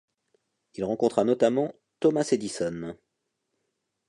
Il 0.73 0.83
rencontra 0.83 1.23
notamment 1.23 1.75
Thomas 1.99 2.27
Edison. 2.31 2.97